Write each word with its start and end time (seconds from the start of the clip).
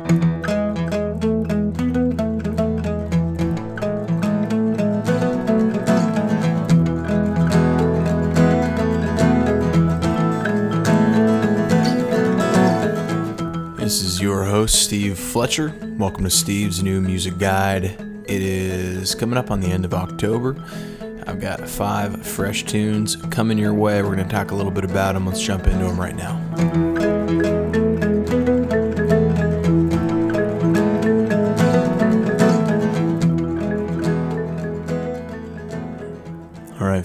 This 0.00 0.08
is 14.02 14.22
your 14.22 14.44
host, 14.44 14.82
Steve 14.82 15.18
Fletcher. 15.18 15.74
Welcome 15.98 16.24
to 16.24 16.30
Steve's 16.30 16.82
New 16.82 17.02
Music 17.02 17.36
Guide. 17.36 17.84
It 17.84 18.42
is 18.42 19.14
coming 19.14 19.36
up 19.36 19.50
on 19.50 19.60
the 19.60 19.66
end 19.66 19.84
of 19.84 19.92
October. 19.92 20.56
I've 21.26 21.40
got 21.40 21.68
five 21.68 22.26
fresh 22.26 22.64
tunes 22.64 23.16
coming 23.16 23.58
your 23.58 23.74
way. 23.74 24.02
We're 24.02 24.16
going 24.16 24.26
to 24.26 24.34
talk 24.34 24.50
a 24.50 24.54
little 24.54 24.72
bit 24.72 24.84
about 24.84 25.12
them. 25.12 25.26
Let's 25.26 25.42
jump 25.42 25.66
into 25.66 25.84
them 25.84 26.00
right 26.00 26.16
now. 26.16 27.09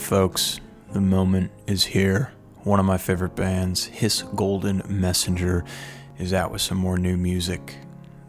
Folks, 0.05 0.59
the 0.93 1.01
moment 1.01 1.49
is 1.65 1.83
here. 1.83 2.31
One 2.63 2.79
of 2.79 2.85
my 2.85 2.99
favorite 2.99 3.35
bands, 3.35 3.85
His 3.85 4.21
Golden 4.35 4.83
Messenger, 4.87 5.65
is 6.19 6.31
out 6.31 6.51
with 6.51 6.61
some 6.61 6.77
more 6.77 6.99
new 6.99 7.17
music. 7.17 7.77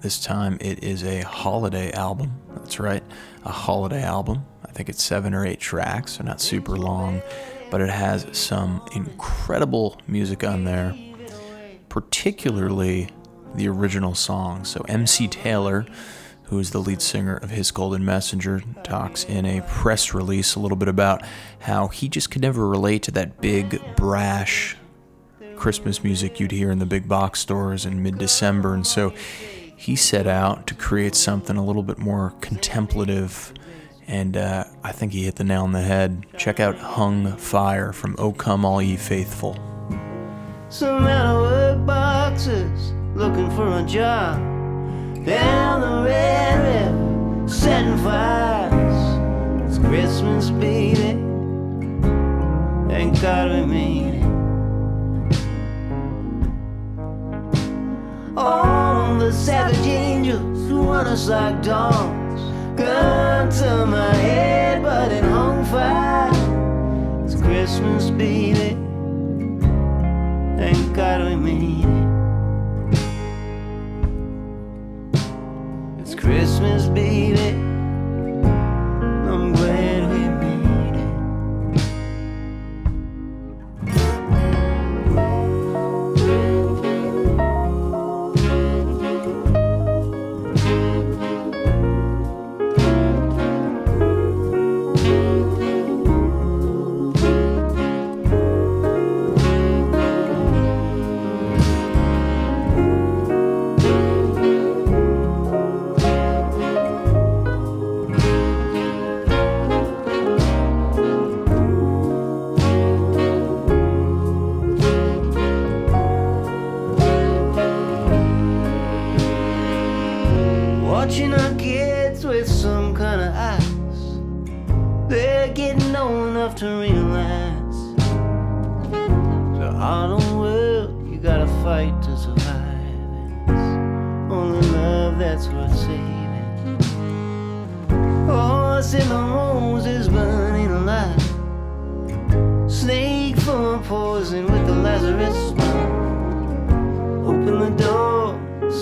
This 0.01 0.19
time 0.19 0.57
it 0.63 0.83
is 0.83 1.05
a 1.05 1.21
holiday 1.21 1.93
album. 1.93 2.41
That's 2.55 2.81
right, 2.81 3.03
a 3.45 3.51
holiday 3.51 4.03
album. 4.03 4.47
I 4.65 4.71
think 4.73 4.89
it's 4.89 5.05
seven 5.05 5.35
or 5.35 5.45
eight 5.45 5.61
tracks, 5.61 6.13
so 6.13 6.25
not 6.25 6.41
super 6.41 6.79
long, 6.79 7.21
but 7.71 7.83
it 7.83 7.91
has 7.91 8.27
some 8.33 8.81
incredible 8.95 10.01
music 10.07 10.45
on 10.45 10.65
there, 10.65 10.97
particularly 11.91 13.11
the 13.55 13.69
original 13.69 14.15
songs. 14.15 14.71
So 14.71 14.81
MC 14.89 15.29
Taylor, 15.29 15.85
who 16.47 16.59
is 16.59 16.71
the 16.71 16.79
lead 16.79 17.03
singer 17.03 17.37
of 17.37 17.51
His 17.51 17.71
Golden 17.71 18.05
Messenger, 18.05 18.63
talks 18.85 19.25
in 19.25 19.45
a 19.45 19.63
press 19.63 20.15
release 20.15 20.55
a 20.55 20.61
little 20.61 20.77
bit 20.77 20.89
about 20.89 21.23
how 21.61 21.89
he 21.89 22.09
just 22.09 22.31
could 22.31 22.43
never 22.43 22.69
relate 22.69 23.03
to 23.05 23.11
that 23.13 23.41
big, 23.41 23.81
brash 23.97 24.77
Christmas 25.57 26.05
music 26.05 26.39
you'd 26.39 26.53
hear 26.53 26.71
in 26.71 26.79
the 26.79 26.87
big 26.87 27.09
box 27.09 27.41
stores 27.41 27.85
in 27.85 28.03
mid 28.03 28.19
December. 28.19 28.75
And 28.75 28.87
so 28.87 29.13
he 29.77 29.97
set 29.97 30.27
out 30.27 30.67
to 30.69 30.75
create 30.75 31.15
something 31.15 31.57
a 31.57 31.65
little 31.65 31.83
bit 31.83 31.99
more 31.99 32.33
contemplative. 32.41 33.53
And 34.07 34.37
uh, 34.37 34.65
I 34.85 34.93
think 34.93 35.13
he 35.13 35.25
hit 35.25 35.37
the 35.37 35.45
nail 35.45 35.65
on 35.65 35.73
the 35.73 35.83
head. 35.83 36.27
Check 36.37 36.61
out 36.61 36.77
Hung 36.77 37.37
Fire 37.37 37.93
from 37.93 38.15
O 38.19 38.33
Come 38.33 38.65
All 38.65 38.81
Ye 38.81 38.97
Faithful. 38.97 39.59
Some 40.69 41.07
out 41.07 41.85
boxes 41.87 42.93
looking 43.15 43.51
for 43.51 43.79
a 43.79 43.83
job. 43.85 44.56
Down 45.27 45.81
the 45.81 46.09
red 46.09 46.57
river, 46.63 47.49
setting 47.49 47.99
fires. 47.99 49.69
It's 49.69 49.79
Christmas, 49.79 50.51
baby. 50.51 51.19
Thank 52.89 53.21
God 53.21 53.51
we 53.51 53.67
made 53.67 54.15
it. 54.15 54.27
All 58.37 59.19
the 59.19 59.33
savage 59.33 59.85
angels 59.85 60.73
want 60.73 61.09
us 61.09 61.27
like 61.29 61.61
dogs. 61.61 62.41
Gun 62.77 63.51
to 63.51 63.85
my 63.85 64.15
head, 64.15 64.81
but 64.81 65.11
it 65.11 65.25
hung 65.25 65.65
fire. 65.65 66.31
It's 67.25 67.35
Christmas, 67.35 68.11
baby. 68.11 68.77
Thank 70.57 70.95
God 70.95 71.25
we 71.25 71.35
made 71.35 71.85
it. 71.85 71.96
Christmas, 76.57 76.89
baby. 76.89 77.66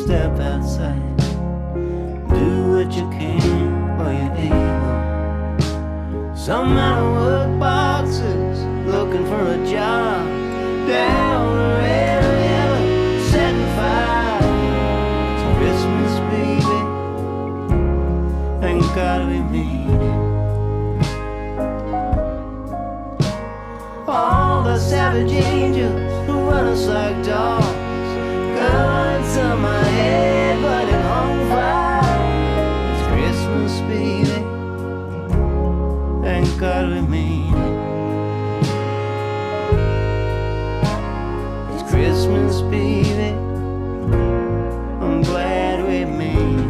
Step 0.03 0.39
outside. 0.41 1.17
Do 2.29 2.49
what 2.73 2.91
you 2.93 3.09
can 3.11 3.97
while 3.97 4.13
you're 4.13 4.35
able. 4.51 6.37
Some 6.37 6.77
out 6.77 6.99
of 7.03 7.07
work 7.15 7.51
boxes 7.61 8.59
looking 8.87 9.25
for 9.27 9.43
a 9.57 9.57
job. 9.71 10.27
Down 10.89 11.57
the 11.57 11.69
red 11.81 12.25
river, 12.43 12.83
setting 13.31 13.69
fire. 13.77 14.43
It's 15.33 15.45
Christmas, 15.59 16.13
baby. 16.33 16.81
Thank 18.61 18.83
God 18.95 19.19
we 19.31 19.39
made 19.55 20.01
it. 20.11 20.25
All 24.07 24.63
the 24.65 24.77
savage 24.79 25.33
angels 25.33 26.27
who 26.27 26.35
run 26.51 26.67
us 26.67 26.87
like 26.87 27.17
dogs. 27.25 27.67
Guns 28.55 29.35
to 29.35 29.47
my 29.57 29.84
It's 41.75 41.83
Christmas, 41.91 42.63
baby. 42.63 43.35
I'm 45.03 45.21
glad 45.21 45.85
we 45.87 46.07
made 46.07 46.61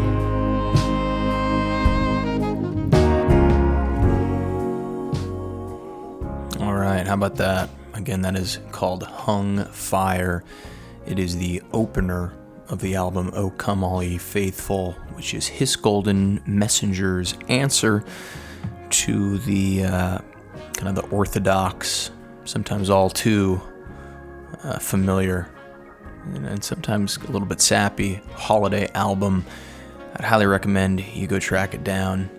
it. 6.49 6.61
All 6.61 6.75
right, 6.75 7.07
how 7.07 7.15
about 7.15 7.37
that? 7.37 7.71
Again, 7.93 8.23
that 8.23 8.35
is 8.35 8.59
called 8.73 9.05
Hung 9.05 9.65
Fire. 9.67 10.43
It 11.07 11.21
is 11.21 11.37
the 11.37 11.63
opener 11.73 12.33
of 12.69 12.81
the 12.81 12.97
album 12.97 13.31
O 13.35 13.51
Come 13.51 13.85
All 13.85 14.03
Ye 14.03 14.19
Faithful, 14.19 14.97
which 15.13 15.35
is 15.35 15.47
His 15.47 15.77
Golden 15.77 16.43
Messenger's 16.47 17.37
answer 17.49 18.05
to 18.95 19.39
the 19.39 19.85
uh, 19.85 20.19
kind 20.75 20.89
of 20.89 20.95
the 20.95 21.09
orthodox, 21.11 22.11
sometimes 22.45 22.91
all 22.91 23.11
too 23.11 23.61
uh, 24.63 24.79
familiar, 24.79 25.49
and, 26.35 26.63
sometimes 26.63 27.17
a 27.17 27.31
little 27.31 27.47
bit 27.47 27.61
sappy 27.61 28.21
holiday 28.33 28.89
album. 28.95 29.45
I'd 30.15 30.25
highly 30.25 30.47
recommend 30.47 31.01
you 31.01 31.27
go 31.27 31.39
track 31.39 31.75
it 31.75 31.83
down. 31.83 32.31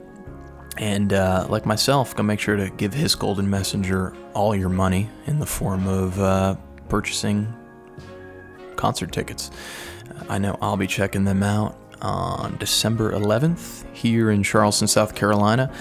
And 0.78 1.14
uh, 1.14 1.48
like 1.50 1.66
myself, 1.66 2.16
go 2.16 2.24
make 2.24 2.40
sure 2.40 2.56
to 2.56 2.70
give 2.70 2.94
his 2.94 3.16
Golden 3.16 3.50
Messenger 3.50 4.14
all 4.34 4.56
your 4.56 4.70
money 4.70 5.10
in 5.26 5.40
the 5.40 5.46
form 5.46 5.88
of 5.88 6.20
uh, 6.20 6.56
purchasing 6.90 7.54
concert 8.76 9.12
tickets. 9.12 9.52
Uh, 10.10 10.24
I 10.30 10.38
know 10.38 10.58
I'll 10.62 10.78
be 10.78 10.88
checking 10.88 11.26
them 11.26 11.44
out 11.44 11.78
on 12.02 12.58
December 12.58 13.12
11th 13.14 13.86
here 13.96 14.32
in 14.32 14.44
Charleston, 14.44 14.88
South 14.88 15.16
Carolina. 15.16 15.72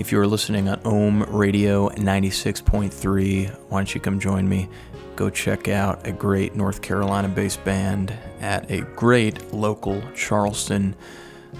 If 0.00 0.10
you're 0.10 0.26
listening 0.26 0.66
on 0.66 0.80
Ohm 0.86 1.22
Radio 1.24 1.90
96.3, 1.90 3.54
why 3.68 3.78
don't 3.78 3.94
you 3.94 4.00
come 4.00 4.18
join 4.18 4.48
me? 4.48 4.66
go 5.14 5.28
check 5.28 5.68
out 5.68 6.06
a 6.06 6.12
great 6.12 6.56
North 6.56 6.80
Carolina 6.80 7.28
based 7.28 7.62
band 7.62 8.10
at 8.40 8.70
a 8.70 8.80
great 8.96 9.52
local 9.52 10.02
Charleston 10.14 10.96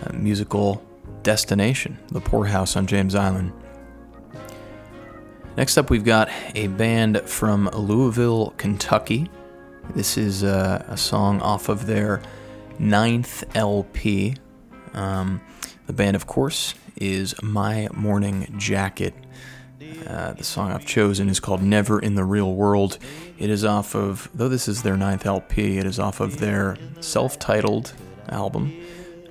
uh, 0.03 0.15
musical 0.15 0.83
destination, 1.23 1.99
the 2.13 2.23
Pour 2.23 2.47
House 2.47 2.77
on 2.77 2.87
James 2.87 3.15
Island. 3.15 3.53
Next 5.59 5.77
up, 5.77 5.91
we've 5.91 6.07
got 6.07 6.31
a 6.55 6.69
band 6.69 7.21
from 7.27 7.69
Louisville, 7.75 8.55
Kentucky. 8.57 9.31
This 9.95 10.17
is 10.17 10.43
uh, 10.43 10.83
a 10.89 10.97
song 10.97 11.43
off 11.43 11.69
of 11.69 11.85
their 11.85 12.23
ninth 12.79 13.45
LP. 13.55 14.37
Um, 14.95 15.43
the 15.87 15.93
band, 15.93 16.17
of 16.17 16.27
course, 16.27 16.73
is 17.01 17.35
My 17.43 17.89
Morning 17.95 18.55
Jacket. 18.59 19.15
Uh, 20.07 20.33
the 20.35 20.45
song 20.45 20.71
I've 20.71 20.85
chosen 20.85 21.29
is 21.29 21.41
called 21.41 21.63
Never 21.63 21.99
in 21.99 22.15
the 22.15 22.25
Real 22.25 22.55
World. 22.55 22.99
It 23.39 23.49
is 23.49 23.65
off 23.65 23.95
of, 23.95 24.29
though 24.35 24.49
this 24.49 24.69
is 24.69 24.83
their 24.83 24.97
ninth 24.97 25.25
LP, 25.25 25.79
it 25.79 25.87
is 25.87 25.99
off 25.99 26.21
of 26.21 26.39
their 26.39 26.77
self 27.01 27.39
titled 27.39 27.95
album, 28.29 28.79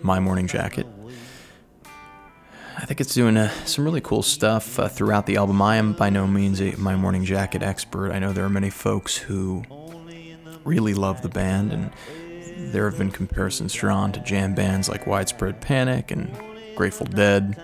My 0.02 0.20
Morning 0.20 0.48
Jacket. 0.48 0.88
I 2.78 2.86
think 2.86 3.02
it's 3.02 3.14
doing 3.14 3.38
uh, 3.38 3.50
some 3.66 3.86
really 3.86 4.02
cool 4.02 4.24
stuff 4.24 4.80
uh, 4.80 4.88
throughout 4.88 5.26
the 5.26 5.36
album. 5.38 5.62
I 5.62 5.76
am 5.76 5.94
by 5.94 6.10
no 6.10 6.26
means 6.26 6.62
a 6.62 6.76
My 6.78 6.96
Morning 6.96 7.26
Jacket 7.26 7.62
expert. 7.62 8.12
I 8.12 8.20
know 8.20 8.34
there 8.34 8.46
are 8.46 8.50
many 8.50 8.70
folks 8.70 9.18
who 9.18 9.64
really 10.64 10.94
love 10.94 11.22
the 11.22 11.30
band, 11.30 11.74
and 11.74 11.92
there 12.74 12.90
have 12.90 12.98
been 12.98 13.12
comparisons 13.12 13.74
drawn 13.74 14.12
to 14.14 14.20
jam 14.22 14.56
bands 14.56 14.90
like 14.90 15.06
Widespread 15.06 15.62
Panic 15.62 16.10
and 16.10 16.32
Grateful 16.80 17.08
Dead. 17.08 17.62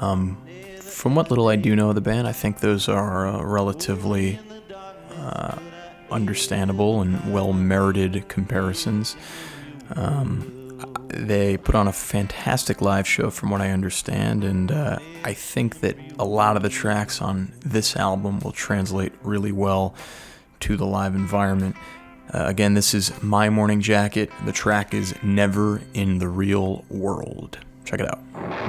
Um, 0.00 0.38
from 0.80 1.14
what 1.14 1.28
little 1.28 1.48
I 1.48 1.56
do 1.56 1.76
know 1.76 1.90
of 1.90 1.94
the 1.94 2.00
band, 2.00 2.26
I 2.26 2.32
think 2.32 2.60
those 2.60 2.88
are 2.88 3.28
uh, 3.28 3.42
relatively 3.42 4.40
uh, 5.10 5.58
understandable 6.10 7.02
and 7.02 7.30
well 7.30 7.52
merited 7.52 8.26
comparisons. 8.26 9.16
Um, 9.96 10.80
they 11.08 11.58
put 11.58 11.74
on 11.74 11.86
a 11.86 11.92
fantastic 11.92 12.80
live 12.80 13.06
show, 13.06 13.28
from 13.28 13.50
what 13.50 13.60
I 13.60 13.70
understand, 13.70 14.44
and 14.44 14.72
uh, 14.72 14.98
I 15.22 15.34
think 15.34 15.80
that 15.80 15.94
a 16.18 16.24
lot 16.24 16.56
of 16.56 16.62
the 16.62 16.70
tracks 16.70 17.20
on 17.20 17.52
this 17.60 17.96
album 17.96 18.40
will 18.40 18.52
translate 18.52 19.12
really 19.22 19.52
well 19.52 19.94
to 20.60 20.78
the 20.78 20.86
live 20.86 21.14
environment. 21.14 21.76
Uh, 22.32 22.46
again, 22.46 22.72
this 22.72 22.94
is 22.94 23.12
My 23.22 23.50
Morning 23.50 23.82
Jacket. 23.82 24.30
The 24.46 24.52
track 24.52 24.94
is 24.94 25.14
Never 25.22 25.82
in 25.92 26.16
the 26.16 26.28
Real 26.28 26.82
World. 26.88 27.58
Check 27.84 28.00
it 28.00 28.08
out. 28.08 28.63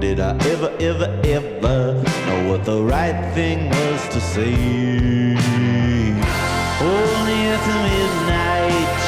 Did 0.00 0.18
I 0.18 0.34
ever, 0.48 0.74
ever, 0.80 1.20
ever 1.24 1.92
know 2.26 2.50
what 2.50 2.64
the 2.64 2.82
right 2.82 3.34
thing 3.34 3.68
was 3.68 4.08
to 4.08 4.18
say? 4.18 4.54
Only 6.80 7.38
after 7.52 7.76
midnight 7.84 9.00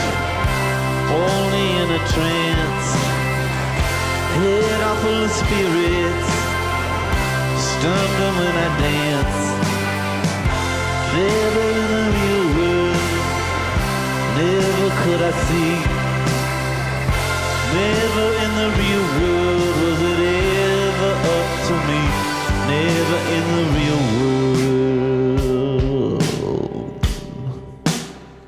only 1.13 1.67
in 1.81 1.89
a 1.97 2.03
trance. 2.13 2.89
Head 4.37 4.81
off 4.85 5.01
full 5.01 5.25
of 5.25 5.31
spirits, 5.31 6.29
stunned 7.69 8.15
them 8.21 8.35
when 8.43 8.55
I 8.67 8.69
dance. 8.85 9.39
Never 11.17 11.67
in 11.81 11.89
the 11.97 12.05
real 12.17 12.47
world, 12.59 13.01
never 14.37 14.89
could 15.01 15.21
I 15.25 15.33
see. 15.49 15.75
Never 17.81 18.27
in 18.45 18.51
the 18.61 18.69
real 18.81 19.05
world 19.17 19.75
was 19.83 20.03
it 20.03 20.21
ever 20.37 20.52
to 21.69 21.75
me. 21.89 22.01
Never 22.73 23.19
in 23.37 23.45
the 23.57 23.65
real 23.77 24.03
world. 24.17 25.43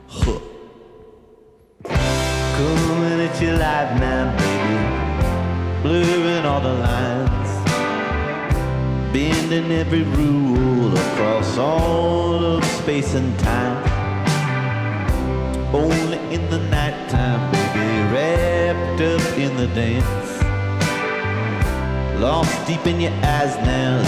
Huh. 0.08 0.40
Coming 2.56 3.18
at 3.26 3.34
you 3.40 3.52
live 3.52 3.92
now, 4.00 4.24
baby. 4.38 4.78
Blurring 5.82 6.44
all 6.44 6.60
the 6.60 6.74
lines. 6.88 7.50
Bending 9.12 9.70
every 9.70 10.04
rule 10.18 10.92
across 10.98 11.56
all 11.56 12.44
of 12.56 12.64
space 12.64 13.14
and 13.14 13.38
time. 13.38 13.78
Only 15.72 16.18
in 16.34 16.42
the 16.50 16.58
nighttime, 16.58 17.42
baby. 17.52 17.88
Wrapped 18.12 19.00
up 19.00 19.38
in 19.38 19.56
the 19.56 19.68
dance. 19.68 20.23
Lost 22.20 22.66
deep 22.66 22.86
in 22.86 23.00
your 23.00 23.12
eyes 23.22 23.56
now, 23.58 23.98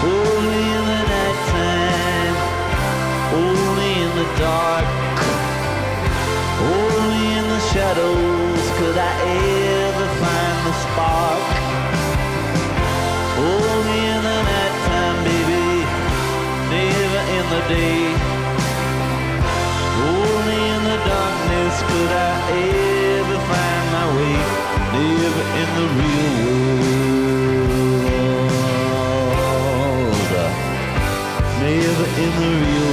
Only 0.03 0.62
in 0.77 0.85
the 0.91 1.00
nighttime 1.12 1.97
only 3.35 3.93
in 4.05 4.11
the 4.21 4.29
dark, 4.38 4.87
only 6.61 7.25
in 7.38 7.44
the 7.49 7.61
shadows 7.73 8.65
could 8.79 8.97
I 8.97 9.12
ever 9.23 9.56
in 25.60 25.69
the 25.78 25.86
real 25.98 26.36
world. 26.40 27.26
Never 31.60 32.06
in 32.24 32.32
the 32.40 32.50
real 32.62 32.85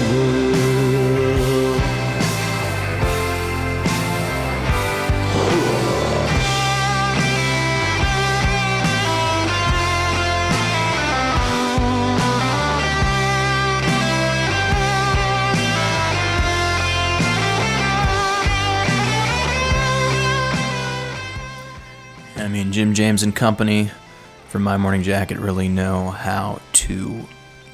Jim 22.74 22.96
James 22.96 23.22
and 23.22 23.36
company 23.36 23.92
from 24.50 24.63
My 24.63 24.77
Morning 24.77 25.03
Jacket 25.03 25.38
really 25.38 25.68
know 25.68 26.10
how 26.10 26.60
to 26.74 27.24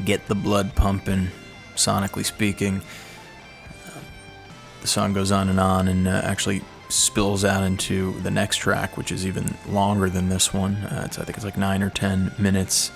get 0.03 0.27
the 0.27 0.35
blood 0.35 0.75
pumping, 0.75 1.29
sonically 1.75 2.25
speaking. 2.25 2.81
Um, 3.85 4.03
the 4.81 4.87
song 4.87 5.13
goes 5.13 5.31
on 5.31 5.47
and 5.47 5.57
on 5.57 5.87
and 5.87 6.05
uh, 6.05 6.19
actually 6.25 6.61
spills 6.89 7.45
out 7.45 7.63
into 7.63 8.19
the 8.23 8.29
next 8.29 8.57
track, 8.57 8.97
which 8.97 9.13
is 9.13 9.25
even 9.25 9.55
longer 9.69 10.09
than 10.09 10.27
this 10.27 10.53
one. 10.53 10.75
Uh, 10.75 11.07
I 11.09 11.23
think 11.23 11.37
it's 11.37 11.45
like 11.45 11.57
nine 11.57 11.81
or 11.81 11.89
ten 11.89 12.33
minutes. 12.37 12.91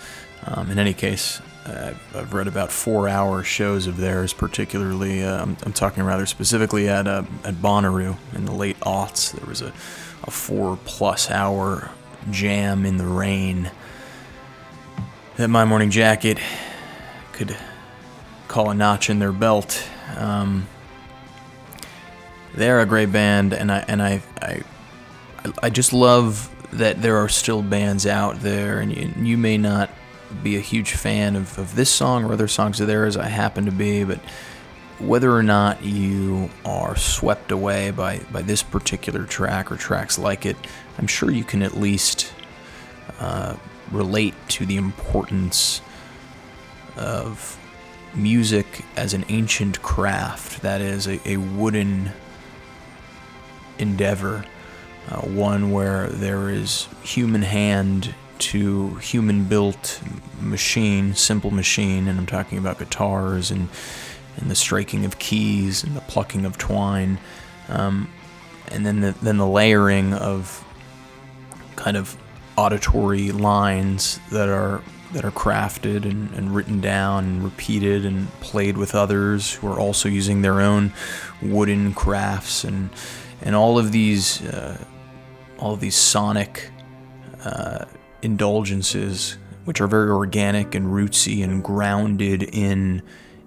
Um, 0.46 0.72
in 0.72 0.80
any 0.80 0.94
case, 0.94 1.40
uh, 1.66 1.94
I've 2.14 2.34
read 2.34 2.50
about 2.50 2.70
four-hour 2.70 3.46
shows 3.46 3.88
of 3.88 3.96
theirs, 3.96 4.34
particularly. 4.34 5.24
I'm, 5.24 5.56
I'm 5.64 5.72
talking 5.72 6.04
rather 6.04 6.26
specifically 6.26 6.90
at 6.90 7.08
uh, 7.08 7.24
at 7.46 7.54
Bonnaroo 7.54 8.18
in 8.34 8.44
the 8.44 8.52
late 8.52 8.78
aughts. 8.82 9.32
There 9.32 9.48
was 9.48 9.62
a, 9.62 9.72
a 10.24 10.32
four-plus-hour 10.32 11.92
jam 12.32 12.86
in 12.86 12.98
the 12.98 13.06
rain 13.06 13.70
that 15.36 15.48
my 15.48 15.66
morning 15.66 15.90
jacket 15.90 16.38
could 17.32 17.58
call 18.48 18.70
a 18.70 18.74
notch 18.74 19.10
in 19.10 19.20
their 19.20 19.32
belt. 19.32 19.86
Um, 20.16 20.68
they're 22.54 22.80
a 22.80 22.86
great 22.86 23.12
band, 23.12 23.54
and 23.54 23.72
I 23.72 23.80
and 23.88 24.02
I, 24.02 24.22
I 24.42 24.64
I 25.62 25.70
just 25.70 25.92
love 25.92 26.50
that 26.72 27.02
there 27.02 27.18
are 27.18 27.30
still 27.30 27.62
bands 27.62 28.06
out 28.06 28.42
there, 28.42 28.80
and 28.80 28.96
you, 28.96 29.12
you 29.18 29.38
may 29.38 29.58
not 29.58 29.90
be 30.42 30.56
a 30.56 30.60
huge 30.60 30.94
fan 30.94 31.36
of, 31.36 31.58
of 31.58 31.76
this 31.76 31.90
song 31.90 32.24
or 32.24 32.34
other 32.34 32.48
songs 32.48 32.80
of 32.80 32.88
theirs. 32.88 33.18
I 33.18 33.28
happen 33.28 33.66
to 33.66 33.72
be, 33.72 34.04
but 34.04 34.20
whether 35.08 35.32
or 35.32 35.44
not 35.44 35.84
you 35.84 36.50
are 36.66 36.96
swept 36.96 37.52
away 37.52 37.92
by, 37.92 38.20
by 38.32 38.42
this 38.42 38.64
particular 38.64 39.26
track 39.26 39.72
or 39.72 39.76
tracks 39.76 40.18
like 40.18 40.46
it, 40.46 40.56
I'm 40.98 41.08
sure 41.08 41.30
you 41.30 41.44
can 41.44 41.62
at 41.62 41.78
least 41.78 42.34
uh, 43.20 43.56
relate 43.92 44.34
to 44.50 44.66
the 44.66 44.78
importance 44.78 45.82
of 46.96 47.60
music 48.16 48.86
as 48.96 49.14
an 49.14 49.26
ancient 49.30 49.82
craft, 49.82 50.62
that 50.62 50.82
is, 50.82 51.08
a, 51.08 51.20
a 51.28 51.38
wooden 51.38 52.12
endeavor, 53.80 54.46
uh, 55.10 55.22
one 55.22 55.72
where 55.72 56.08
there 56.08 56.50
is 56.50 56.88
human 57.02 57.42
hand 57.42 58.14
to 58.38 58.96
human 58.96 59.46
built 59.46 60.02
machine, 60.40 61.14
simple 61.14 61.52
machine, 61.52 62.08
and 62.08 62.20
I'm 62.20 62.26
talking 62.26 62.58
about 62.58 62.80
guitars 62.80 63.52
and, 63.52 63.70
and 64.38 64.50
the 64.50 64.56
striking 64.56 65.06
of 65.06 65.20
keys 65.20 65.84
and 65.84 65.96
the 65.96 66.02
plucking 66.02 66.46
of 66.46 66.58
twine, 66.58 67.20
um, 67.70 68.10
and 68.70 68.86
then 68.86 69.02
the, 69.02 69.12
then 69.22 69.38
the 69.38 69.48
layering 69.48 70.14
of 70.14 70.64
kind 71.76 71.98
of 71.98 72.18
auditory 72.58 73.32
lines 73.32 74.20
that 74.32 74.50
are 74.50 74.82
that 75.14 75.24
are 75.24 75.32
crafted 75.32 76.06
and, 76.06 76.34
and, 76.34 76.56
written 76.56 76.82
down 76.82 77.24
and 77.24 77.44
repeated 77.44 78.04
and 78.04 78.28
played 78.40 78.76
with 78.76 78.96
others 78.96 79.54
who 79.54 79.72
are 79.72 79.80
also 79.80 80.10
using 80.10 80.42
their 80.42 80.60
own 80.60 80.92
wooden 81.42 81.94
crafts 81.94 82.64
and 82.64 82.90
and 83.42 83.56
all 83.56 83.78
of 83.78 83.92
these 83.92 84.42
uh, 84.42 84.84
all 85.60 85.74
of 85.74 85.80
these 85.80 85.96
sonic 85.96 86.72
uh, 87.46 87.86
indulgences 88.22 89.38
which 89.66 89.80
are 89.80 89.88
very 89.88 90.10
organic 90.10 90.76
and 90.76 90.88
rootsy 90.88 91.44
and 91.44 91.64
grounded 91.64 92.44
in 92.44 93.02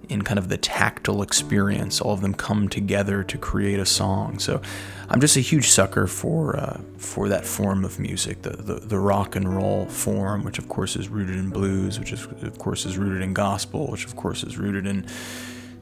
in 0.09 0.21
kind 0.21 0.39
of 0.39 0.49
the 0.49 0.57
tactile 0.57 1.21
experience. 1.21 2.01
All 2.01 2.13
of 2.13 2.21
them 2.21 2.33
come 2.33 2.69
together 2.69 3.23
to 3.23 3.37
create 3.37 3.79
a 3.79 3.85
song. 3.85 4.39
So 4.39 4.61
I'm 5.09 5.21
just 5.21 5.37
a 5.37 5.41
huge 5.41 5.69
sucker 5.69 6.07
for 6.07 6.57
uh, 6.57 6.81
for 6.97 7.29
that 7.29 7.45
form 7.45 7.85
of 7.85 7.99
music, 7.99 8.41
the, 8.41 8.51
the, 8.51 8.75
the 8.75 8.99
rock 8.99 9.35
and 9.35 9.55
roll 9.55 9.85
form, 9.85 10.43
which 10.43 10.59
of 10.59 10.67
course 10.67 10.95
is 10.95 11.09
rooted 11.09 11.35
in 11.35 11.49
blues, 11.49 11.99
which 11.99 12.11
is 12.11 12.25
of 12.41 12.57
course 12.57 12.85
is 12.85 12.97
rooted 12.97 13.21
in 13.21 13.33
gospel, 13.33 13.87
which 13.87 14.05
of 14.05 14.15
course 14.15 14.43
is 14.43 14.57
rooted 14.57 14.85
in 14.85 15.05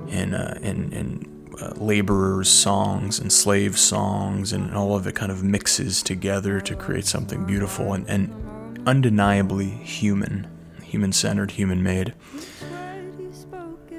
in 0.10 0.34
uh, 0.34 0.60
in, 0.62 0.92
in 0.94 1.36
uh, 1.62 1.74
laborers' 1.78 2.50
songs 2.50 3.20
and 3.20 3.32
slave 3.32 3.78
songs, 3.78 4.54
and 4.54 4.76
all 4.76 4.96
of 4.96 5.08
it 5.08 5.16
kind 5.16 5.32
of 5.32 5.44
mixes 5.44 6.04
together 6.04 6.60
to 6.62 6.76
create 6.76 7.06
something 7.06 7.46
beautiful 7.46 7.94
and, 7.94 8.08
and 8.10 8.88
undeniably 8.88 9.70
human, 9.70 10.48
human 10.84 11.12
centered, 11.12 11.52
human 11.52 11.82
made. 11.82 12.14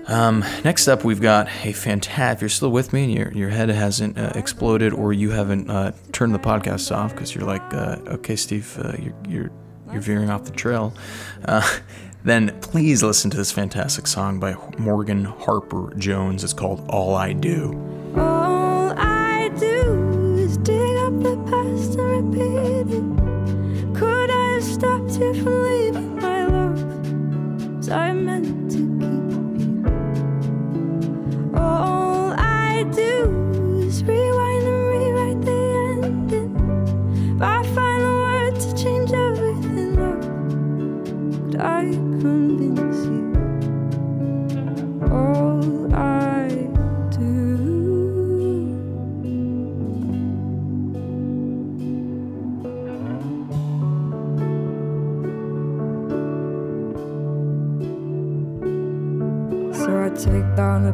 Um, 0.09 0.45
next 0.65 0.87
up, 0.89 1.05
we've 1.05 1.21
got 1.21 1.49
a 1.65 1.73
fantastic. 1.73 2.37
If 2.37 2.43
you're 2.43 2.49
still 2.49 2.71
with 2.71 2.93
me 2.93 3.05
and 3.05 3.13
your, 3.13 3.33
your 3.33 3.49
head 3.49 3.69
hasn't 3.69 4.19
uh, 4.19 4.33
exploded 4.35 4.93
or 4.93 5.13
you 5.13 5.31
haven't 5.31 5.69
uh, 5.69 5.93
turned 6.13 6.35
the 6.35 6.39
podcast 6.39 6.95
off 6.95 7.13
because 7.13 7.35
you're 7.35 7.45
like, 7.45 7.63
uh, 7.75 7.97
okay, 8.07 8.37
Steve, 8.37 8.79
uh, 8.83 8.93
you're, 8.99 9.15
you're, 9.29 9.51
you're 9.93 10.01
veering 10.01 10.31
off 10.31 10.45
the 10.45 10.53
trail, 10.53 10.95
uh, 11.47 11.79
then 12.25 12.59
please 12.61 13.03
listen 13.03 13.31
to 13.31 13.37
this 13.37 13.51
fantastic 13.53 14.07
song 14.07 14.39
by 14.39 14.57
Morgan 14.79 15.25
Harper 15.25 15.93
Jones. 15.97 16.45
It's 16.45 16.53
called 16.53 16.85
All 16.89 17.15
I 17.15 17.33
Do. 17.33 17.96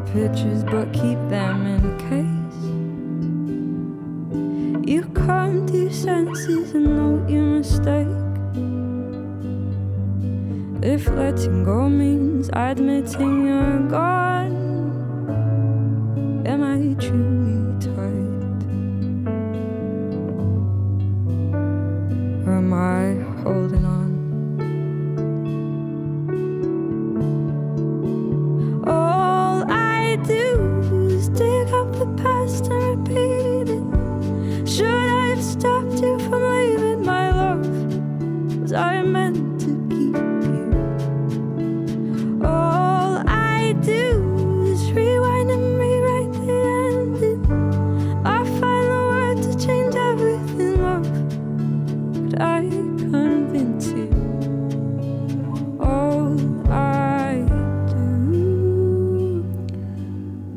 Pictures 0.06 0.64
but 0.64 0.92
keep 0.92 1.11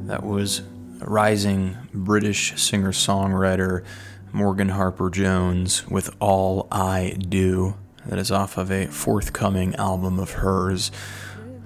That 0.06 0.24
was 0.24 0.62
rising 1.00 1.78
British 1.92 2.62
singer 2.62 2.92
songwriter 2.92 3.84
Morgan 4.32 4.70
Harper 4.70 5.10
Jones 5.10 5.88
with 5.88 6.16
All 6.20 6.68
I 6.72 7.18
Do. 7.18 7.74
That 8.06 8.20
is 8.20 8.32
off 8.32 8.58
of 8.58 8.72
a 8.72 8.86
forthcoming 8.86 9.74
album 9.76 10.20
of 10.20 10.32
hers. 10.32 10.92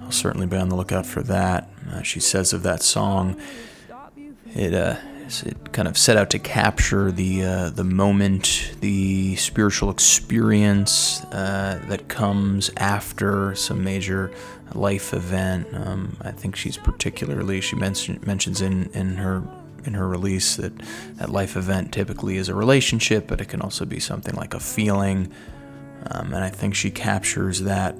I'll 0.00 0.10
certainly 0.10 0.46
be 0.46 0.56
on 0.56 0.70
the 0.70 0.74
lookout 0.74 1.04
for 1.04 1.22
that. 1.24 1.68
Uh, 1.90 2.00
she 2.00 2.18
says 2.18 2.54
of 2.54 2.62
that 2.62 2.82
song, 2.82 3.38
it 4.54 4.72
uh, 4.72 4.96
it 5.44 5.72
kind 5.72 5.86
of 5.86 5.96
set 5.96 6.16
out 6.16 6.30
to 6.30 6.38
capture 6.38 7.12
the 7.12 7.44
uh, 7.44 7.70
the 7.70 7.84
moment, 7.84 8.72
the 8.80 9.36
spiritual 9.36 9.90
experience 9.90 11.22
uh, 11.24 11.80
that 11.88 12.08
comes 12.08 12.70
after 12.78 13.54
some 13.54 13.84
major 13.84 14.32
life 14.74 15.12
event. 15.14 15.66
Um, 15.72 16.16
I 16.20 16.30
think 16.30 16.56
she's 16.56 16.76
particularly 16.76 17.60
she 17.60 17.76
mention, 17.76 18.20
mentions 18.24 18.60
in 18.60 18.90
in 18.92 19.16
her 19.16 19.42
in 19.84 19.94
her 19.94 20.08
release 20.08 20.56
that 20.56 20.72
that 21.16 21.30
life 21.30 21.56
event 21.56 21.92
typically 21.92 22.36
is 22.36 22.48
a 22.48 22.54
relationship, 22.54 23.26
but 23.26 23.40
it 23.40 23.48
can 23.48 23.60
also 23.60 23.84
be 23.84 24.00
something 24.00 24.34
like 24.34 24.54
a 24.54 24.60
feeling. 24.60 25.32
Um, 26.10 26.32
and 26.32 26.42
I 26.44 26.48
think 26.50 26.74
she 26.74 26.90
captures 26.90 27.60
that 27.62 27.96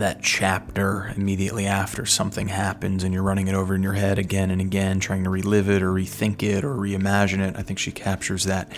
that 0.00 0.22
chapter 0.22 1.12
immediately 1.14 1.66
after 1.66 2.06
something 2.06 2.48
happens 2.48 3.04
and 3.04 3.12
you're 3.12 3.22
running 3.22 3.48
it 3.48 3.54
over 3.54 3.74
in 3.74 3.82
your 3.82 3.92
head 3.92 4.18
again 4.18 4.50
and 4.50 4.60
again, 4.60 4.98
trying 4.98 5.24
to 5.24 5.30
relive 5.30 5.68
it 5.68 5.82
or 5.82 5.92
rethink 5.92 6.42
it 6.42 6.64
or 6.64 6.74
reimagine 6.74 7.46
it. 7.46 7.54
I 7.56 7.62
think 7.62 7.78
she 7.78 7.92
captures 7.92 8.44
that 8.44 8.72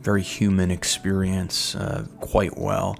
very 0.00 0.22
human 0.22 0.70
experience 0.70 1.74
uh, 1.74 2.06
quite 2.20 2.56
well. 2.56 2.98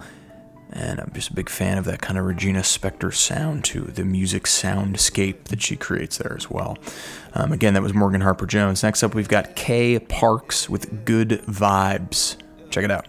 And 0.74 1.00
I'm 1.00 1.12
just 1.14 1.30
a 1.30 1.34
big 1.34 1.48
fan 1.48 1.78
of 1.78 1.84
that 1.84 2.02
kind 2.02 2.18
of 2.18 2.24
Regina 2.24 2.60
Spektor 2.60 3.14
sound 3.14 3.64
too, 3.64 3.82
the 3.82 4.04
music 4.04 4.42
soundscape 4.42 5.44
that 5.44 5.62
she 5.62 5.76
creates 5.76 6.18
there 6.18 6.34
as 6.36 6.50
well. 6.50 6.76
Um, 7.32 7.52
again, 7.52 7.74
that 7.74 7.82
was 7.82 7.94
Morgan 7.94 8.22
Harper 8.22 8.44
Jones. 8.44 8.82
Next 8.82 9.04
up, 9.04 9.14
we've 9.14 9.28
got 9.28 9.54
Kay 9.54 10.00
Parks 10.00 10.68
with 10.68 11.04
Good 11.04 11.42
Vibes. 11.46 12.36
Check 12.70 12.84
it 12.84 12.90
out. 12.90 13.06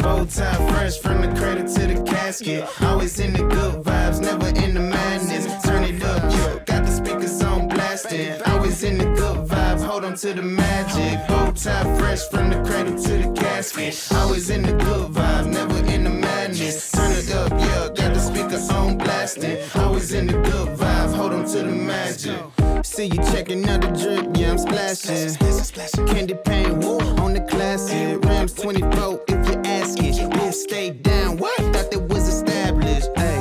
Full 0.00 0.26
time 0.26 0.68
fresh 0.74 0.98
from 0.98 1.22
the 1.22 1.28
cradle 1.38 1.66
to 1.66 1.86
the 1.86 2.02
casket. 2.02 2.68
Always 2.82 3.20
in 3.20 3.32
the 3.32 3.42
good 3.42 3.84
vibes, 3.84 4.20
never 4.20 4.48
in 4.48 4.74
the 4.74 4.80
madness. 4.80 5.46
Turn 5.64 5.84
it 5.84 6.02
up, 6.02 6.22
yo. 6.32 6.58
Got 6.66 6.84
the 6.84 6.90
speakers 6.90 7.42
on 7.42 7.68
blasting. 7.68 8.42
Always 8.46 8.82
in 8.82 8.98
the 8.98 9.04
good 9.04 9.48
vibe, 9.48 9.82
hold 9.82 10.04
on 10.04 10.14
to 10.16 10.34
the 10.34 10.42
magic. 10.42 11.26
Bow 11.28 11.52
tie 11.52 11.96
fresh 11.96 12.28
from 12.28 12.50
the 12.50 12.62
cradle 12.68 13.00
to 13.02 13.12
the 13.18 13.32
casket. 13.40 14.08
Always 14.12 14.50
in 14.50 14.62
the 14.62 14.72
good 14.72 15.12
vibe, 15.12 15.46
never 15.46 15.78
in 15.90 16.04
the 16.04 16.10
madness. 16.10 16.93
Up, 17.34 17.50
yeah, 17.50 17.88
got 17.88 18.14
the 18.14 18.20
speaker 18.20 18.60
on 18.74 18.98
blasting. 18.98 19.58
Always 19.74 20.12
in 20.12 20.26
the 20.26 20.34
good 20.34 20.78
vibe, 20.78 21.14
hold 21.14 21.32
on 21.32 21.44
to 21.46 21.58
the 21.58 21.72
magic. 21.72 22.38
See 22.84 23.06
you 23.06 23.16
checking 23.32 23.68
out 23.68 23.80
the 23.80 23.88
drip, 23.88 24.36
yeah, 24.36 24.52
I'm 24.52 24.58
splashing. 24.58 26.06
Candy 26.06 26.34
paint, 26.44 26.84
woo, 26.84 26.98
on 27.22 27.34
the 27.34 27.40
classic. 27.40 28.24
Rams 28.24 28.52
24, 28.54 29.24
if 29.28 29.48
you 29.48 29.56
ask 29.64 29.98
it. 29.98 30.14
Bitch, 30.30 30.54
stay 30.54 30.90
down, 30.90 31.38
what? 31.38 31.56
Thought 31.72 31.90
that 31.90 32.02
was 32.08 32.28
established. 32.28 33.08
Hey, 33.16 33.38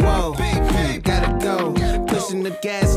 whoa, 0.00 0.34
gotta 1.02 1.38
go. 1.40 1.72
Pushing 2.06 2.42
the 2.42 2.58
gas 2.62 2.96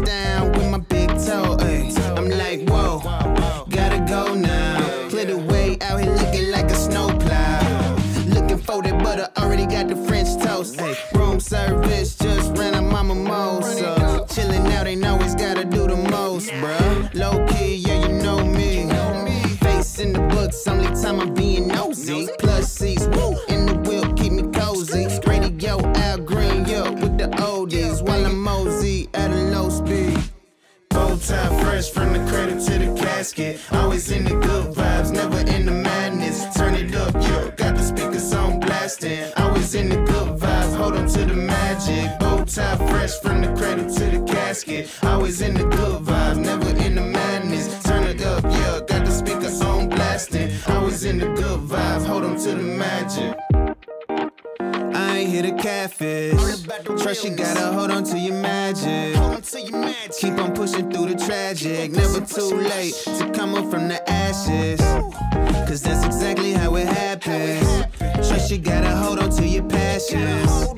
service, 11.59 12.15
just 12.15 12.57
ran 12.57 12.73
a 12.75 12.81
mama 12.81 13.15
mimosa. 13.15 14.25
Chilling 14.33 14.67
out, 14.73 14.87
ain't 14.87 15.05
always 15.05 15.35
gotta 15.35 15.65
do 15.65 15.87
the 15.87 15.95
most, 15.95 16.49
bruh. 16.61 17.13
Low 17.13 17.45
key, 17.47 17.75
yeah, 17.75 18.07
you 18.07 18.13
know 18.23 18.39
me. 18.45 18.87
Face 19.65 19.99
in 19.99 20.13
the 20.13 20.21
books, 20.33 20.67
only 20.67 20.89
time 21.01 21.19
I'm 21.19 21.33
being 21.33 21.67
nosy. 21.67 22.27
Plus 22.39 22.71
seats, 22.71 23.05
woo, 23.07 23.35
in 23.53 23.65
the 23.65 23.75
wheel, 23.85 24.07
keep 24.13 24.33
me 24.33 24.43
cozy. 24.59 25.07
Radio 25.27 25.75
Al 26.07 26.19
Green, 26.19 26.65
yeah, 26.65 26.89
with 26.89 27.17
the 27.17 27.29
oldies. 27.49 28.01
While 28.01 28.25
I'm 28.25 28.41
mosey 28.41 29.09
at 29.13 29.31
a 29.31 29.41
low 29.53 29.69
speed. 29.69 30.19
Bow 30.89 31.15
tie 31.17 31.61
fresh 31.61 31.89
from 31.89 32.13
the 32.13 32.21
cradle 32.29 32.59
to 32.65 32.73
the 32.83 32.89
casket. 32.99 33.59
Always 33.71 34.09
in 34.11 34.23
the 34.23 34.35
good 34.47 34.73
vibes, 34.73 35.11
never 35.11 35.39
in 35.55 35.65
the 35.65 35.71
madness. 35.71 36.37
Turn 36.55 36.73
it 36.75 36.95
up, 36.95 37.13
yo. 37.13 37.51
Got 37.61 37.75
the 37.75 37.83
speakers 37.83 38.33
on 38.33 38.59
blasting. 38.59 39.31
Always 39.37 39.75
in 39.75 39.89
the 39.89 39.97
good 39.97 40.39
vibes, 40.39 40.75
hold 40.75 40.95
on 40.95 41.07
to 41.15 41.25
the 41.25 41.35
magic. 41.89 42.19
Bow 42.19 42.43
tie 42.43 42.75
fresh 42.89 43.19
from 43.19 43.41
the 43.41 43.47
cradle 43.55 43.93
to 43.93 44.05
the 44.17 44.23
casket. 44.25 44.89
Always 45.03 45.41
in 45.41 45.53
the 45.53 45.63
good 45.63 46.03
vibes, 46.03 46.37
never 46.37 46.69
in 46.85 46.95
the 46.95 47.01
madness. 47.01 47.83
Turn 47.83 48.03
it 48.03 48.21
up, 48.21 48.43
yeah. 48.43 48.79
Got 48.87 49.05
the 49.05 49.11
speakers 49.11 49.61
on 49.61 49.89
blasting. 49.89 50.51
Always 50.67 51.03
in 51.03 51.19
the 51.19 51.27
good 51.27 51.61
vibes, 51.61 52.05
hold 52.05 52.23
on 52.23 52.37
to 52.37 52.55
the 52.55 52.63
magic. 52.63 53.35
I 54.95 55.17
ain't 55.19 55.29
here 55.29 55.43
to 55.43 55.53
catfish. 55.53 56.63
Trust 57.01 57.23
you 57.23 57.31
gotta 57.31 57.73
hold 57.73 57.91
on 57.91 58.03
to 58.05 58.17
your 58.17 58.35
magic. 58.35 59.15
Keep 60.19 60.33
on 60.39 60.53
pushing 60.53 60.91
through 60.91 61.13
the 61.13 61.25
tragic. 61.25 61.91
Never 61.91 62.21
too 62.21 62.55
late 62.55 62.93
to 63.17 63.31
come 63.33 63.55
up 63.55 63.69
from 63.71 63.87
the 63.87 63.99
ashes. 64.09 64.79
Cause 65.67 65.81
that's 65.81 66.05
exactly 66.05 66.53
how 66.53 66.75
it 66.75 66.87
happens. 66.87 67.85
Trust 68.27 68.51
you 68.51 68.57
gotta 68.57 68.95
hold 68.95 69.19
on 69.19 69.29
to 69.31 69.47
your 69.47 69.63
passions. 69.63 70.69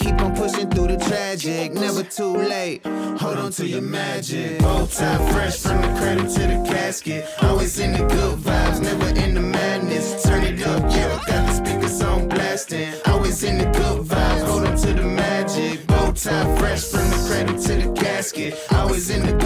Keep 0.00 0.22
on 0.22 0.34
pushing 0.34 0.70
through 0.70 0.88
the 0.88 0.96
tragic. 0.96 1.74
Never 1.74 2.02
too 2.02 2.34
late. 2.36 2.84
Hold 3.20 3.36
on 3.36 3.52
to 3.52 3.66
your 3.66 3.82
magic. 3.82 4.58
Bow 4.60 4.86
tie 4.86 5.30
fresh 5.30 5.58
from 5.58 5.82
the 5.82 5.88
cradle 6.00 6.26
to 6.26 6.40
the 6.40 6.64
casket. 6.66 7.26
Always 7.42 7.78
in 7.78 7.92
the 7.92 7.98
good 7.98 8.38
vibes, 8.38 8.80
never 8.80 9.08
in 9.08 9.34
the 9.34 9.40
madness. 9.40 10.22
Turn 10.22 10.42
it 10.42 10.66
up, 10.66 10.82
yeah. 10.90 11.22
Got 11.26 11.46
the 11.46 11.52
speakers 11.52 12.02
on 12.02 12.28
blasting. 12.28 12.94
Always 13.06 13.44
in 13.44 13.58
the 13.58 13.66
good 13.66 14.06
vibes, 14.06 14.42
hold 14.46 14.66
on 14.66 14.76
to 14.78 14.94
the 14.94 15.04
magic. 15.04 15.86
Bow 15.86 16.12
tie 16.12 16.56
fresh 16.56 16.84
from 16.84 17.08
the 17.10 17.26
cradle 17.28 17.58
to 17.62 17.74
the 17.86 17.92
casket. 18.00 18.54
Always 18.72 19.10
in 19.10 19.26
the 19.26 19.39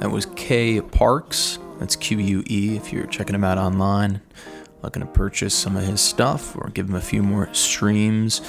That 0.00 0.10
was 0.10 0.26
K 0.34 0.80
Parks. 0.80 1.58
That's 1.78 1.94
Q 1.94 2.18
U 2.18 2.44
E 2.46 2.76
if 2.76 2.92
you're 2.92 3.06
checking 3.06 3.34
him 3.34 3.44
out 3.44 3.58
online, 3.58 4.20
looking 4.82 5.00
to 5.00 5.06
purchase 5.06 5.54
some 5.54 5.76
of 5.76 5.84
his 5.84 6.00
stuff 6.00 6.56
or 6.56 6.70
give 6.70 6.88
him 6.88 6.94
a 6.94 7.00
few 7.02 7.22
more 7.22 7.52
streams. 7.52 8.40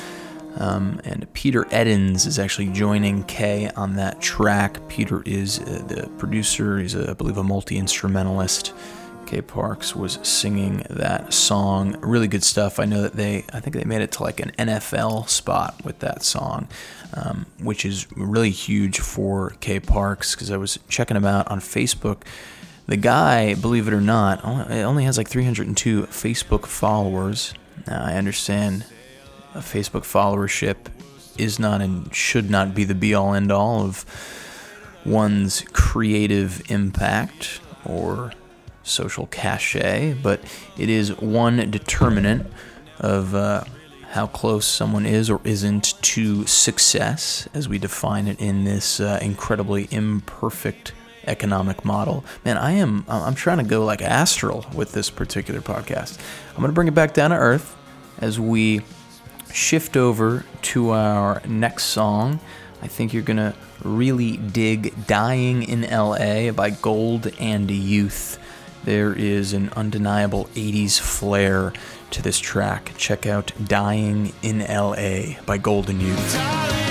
Um, 0.58 1.00
and 1.04 1.32
Peter 1.34 1.64
Eddins 1.66 2.26
is 2.26 2.40
actually 2.40 2.68
joining 2.68 3.24
K 3.24 3.70
on 3.76 3.96
that 3.96 4.22
track. 4.22 4.86
Peter 4.90 5.24
is 5.26 5.60
uh, 5.60 5.84
the 5.88 6.10
producer, 6.18 6.80
he's, 6.80 6.96
a, 6.96 7.12
I 7.12 7.14
believe, 7.14 7.38
a 7.38 7.44
multi 7.44 7.78
instrumentalist. 7.78 8.74
K 9.26 9.42
Parks 9.42 9.96
was 9.96 10.20
singing 10.24 10.86
that 10.90 11.34
song. 11.34 11.98
Really 12.02 12.28
good 12.28 12.44
stuff. 12.44 12.80
I 12.80 12.86
know 12.86 13.02
that 13.02 13.14
they, 13.14 13.46
I 13.54 13.62
think 13.62 13.76
they 13.76 13.86
made 13.86 14.02
it 14.02 14.12
to 14.14 14.24
like 14.24 14.42
an 14.42 14.52
NFL 14.58 15.30
spot 15.30 15.76
with 15.86 16.00
that 16.00 16.24
song, 16.24 16.68
um, 17.14 17.46
which 17.60 17.86
is 17.86 18.08
really 18.16 18.52
huge 18.52 19.00
for 19.00 19.52
K 19.60 19.80
Parks 19.80 20.36
because 20.36 20.52
I 20.52 20.58
was 20.58 20.80
checking 20.88 21.18
him 21.18 21.26
out 21.26 21.50
on 21.50 21.60
Facebook. 21.60 22.24
The 22.88 22.98
guy, 22.98 23.54
believe 23.54 23.88
it 23.88 23.94
or 23.94 24.02
not, 24.02 24.44
only 24.44 25.04
has 25.06 25.18
like 25.18 25.28
302 25.28 26.04
Facebook 26.04 26.66
followers. 26.66 27.54
Now, 27.88 28.04
I 28.04 28.16
understand 28.16 28.86
a 29.54 29.60
Facebook 29.60 30.02
followership 30.02 30.76
is 31.38 31.60
not 31.60 31.82
and 31.82 32.14
should 32.14 32.50
not 32.50 32.76
be 32.76 32.84
the 32.84 32.96
be 32.96 33.14
all 33.14 33.34
end 33.34 33.52
all 33.52 33.82
of 33.82 34.06
one's 35.06 35.62
creative 35.74 36.62
impact 36.70 37.60
or 37.86 38.32
social 38.84 39.28
cachet, 39.28 40.14
but 40.22 40.42
it 40.78 40.90
is 40.90 41.18
one 41.20 41.72
determinant 41.72 42.52
of 43.00 43.34
uh, 43.34 43.64
how 44.12 44.28
close 44.28 44.66
someone 44.66 45.06
is 45.06 45.30
or 45.30 45.40
isn't 45.44 46.02
to 46.02 46.46
success, 46.46 47.48
as 47.54 47.70
we 47.70 47.78
define 47.78 48.28
it 48.28 48.40
in 48.42 48.66
this 48.66 49.00
uh, 49.00 49.18
incredibly 49.22 49.88
imperfect 49.90 50.92
economic 51.28 51.86
model. 51.86 52.26
Man, 52.44 52.58
I 52.58 52.72
am 52.72 53.06
I'm 53.08 53.36
trying 53.36 53.60
to 53.60 53.64
go 53.64 53.86
like 53.86 54.02
astral 54.02 54.66
with 54.74 54.92
this 54.92 55.10
particular 55.10 55.62
podcast. 55.62 56.20
I'm 56.50 56.58
going 56.58 56.68
to 56.68 56.74
bring 56.74 56.88
it 56.88 56.96
back 56.96 57.14
down 57.14 57.30
to 57.30 57.38
earth 57.38 57.76
as 58.20 58.40
we 58.40 58.82
shift 59.54 59.96
over 59.96 60.46
to 60.64 60.90
our 60.90 61.42
next 61.48 61.86
song. 61.86 62.40
I 62.82 62.88
think 62.88 63.14
you're 63.14 63.24
going 63.24 63.38
to 63.38 63.54
really 63.84 64.38
dig 64.38 65.08
Dying 65.08 65.64
in 65.64 65.82
LA 65.84 66.52
by 66.52 66.72
Gold 66.72 67.32
and 67.40 67.70
Youth. 67.70 68.40
There 68.84 69.14
is 69.14 69.54
an 69.54 69.70
undeniable 69.70 70.46
80s 70.56 71.00
flair 71.00 71.72
to 72.12 72.22
this 72.22 72.40
track. 72.40 72.94
Check 72.98 73.26
out 73.26 73.52
Dying 73.66 74.34
in 74.42 74.60
LA 74.60 75.42
by 75.46 75.58
Gold 75.58 75.90
and 75.90 76.02
Youth. 76.02 76.91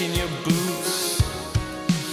Shaking 0.00 0.16
your 0.16 0.28
boots. 0.44 1.18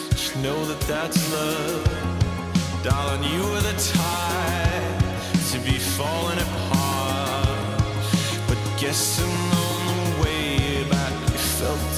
Just 0.09 0.35
know 0.37 0.65
that 0.65 0.79
that's 0.81 1.31
love. 1.31 2.83
Darling, 2.83 3.23
you 3.31 3.41
were 3.43 3.61
the 3.61 3.77
tide 3.93 4.99
to 5.51 5.59
be 5.59 5.77
falling 5.77 6.39
apart. 6.39 7.81
But 8.47 8.57
guess 8.79 9.19
along 9.19 9.81
the 9.87 10.23
way 10.23 10.89
back, 10.89 11.13
you 11.31 11.37
felt 11.59 11.96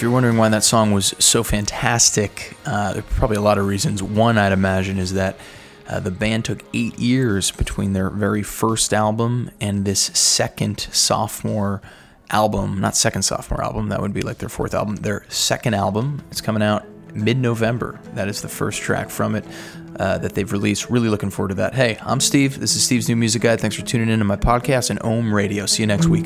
if 0.00 0.02
you're 0.02 0.10
wondering 0.10 0.38
why 0.38 0.48
that 0.48 0.64
song 0.64 0.92
was 0.92 1.14
so 1.18 1.44
fantastic, 1.44 2.56
uh, 2.64 2.94
there 2.94 3.00
are 3.00 3.06
probably 3.18 3.36
a 3.36 3.42
lot 3.42 3.58
of 3.58 3.66
reasons. 3.66 4.02
One, 4.02 4.38
I'd 4.38 4.50
imagine, 4.50 4.96
is 4.96 5.12
that 5.12 5.36
uh, 5.86 6.00
the 6.00 6.10
band 6.10 6.46
took 6.46 6.64
eight 6.72 6.98
years 6.98 7.50
between 7.50 7.92
their 7.92 8.08
very 8.08 8.42
first 8.42 8.94
album 8.94 9.50
and 9.60 9.84
this 9.84 10.00
second 10.00 10.80
sophomore 10.90 11.82
album. 12.30 12.80
Not 12.80 12.96
second 12.96 13.24
sophomore 13.24 13.62
album, 13.62 13.90
that 13.90 14.00
would 14.00 14.14
be 14.14 14.22
like 14.22 14.38
their 14.38 14.48
fourth 14.48 14.72
album. 14.72 14.96
Their 14.96 15.26
second 15.28 15.74
album, 15.74 16.22
it's 16.30 16.40
coming 16.40 16.62
out 16.62 16.86
mid 17.12 17.36
November. 17.36 18.00
That 18.14 18.26
is 18.26 18.40
the 18.40 18.48
first 18.48 18.80
track 18.80 19.10
from 19.10 19.34
it. 19.34 19.44
Uh, 19.96 20.16
that 20.16 20.32
they've 20.32 20.50
released. 20.50 20.88
Really 20.88 21.10
looking 21.10 21.28
forward 21.28 21.48
to 21.48 21.56
that. 21.56 21.74
Hey, 21.74 21.98
I'm 22.00 22.20
Steve. 22.20 22.58
This 22.58 22.74
is 22.74 22.82
Steve's 22.82 23.06
New 23.06 23.16
Music 23.16 23.42
Guide. 23.42 23.60
Thanks 23.60 23.76
for 23.76 23.84
tuning 23.84 24.08
in 24.08 24.20
to 24.20 24.24
my 24.24 24.36
podcast 24.36 24.88
and 24.88 24.98
Ohm 25.02 25.34
Radio. 25.34 25.66
See 25.66 25.82
you 25.82 25.86
next 25.88 26.06
week. 26.06 26.24